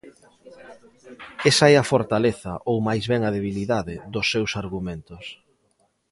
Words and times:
Esa 1.49 1.65
é 1.73 1.75
a 1.77 1.87
fortaleza, 1.91 2.53
ou 2.69 2.77
máis 2.87 3.03
ben 3.11 3.21
a 3.25 3.33
debilidade, 3.37 3.95
dos 4.13 4.25
seus 4.33 4.51
argumentos. 4.63 5.23